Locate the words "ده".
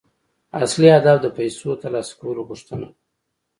2.81-2.89